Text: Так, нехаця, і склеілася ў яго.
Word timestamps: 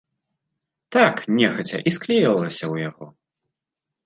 Так, 0.95 1.15
нехаця, 1.41 1.77
і 1.91 1.93
склеілася 1.99 2.61
ў 2.73 2.89
яго. 2.89 3.05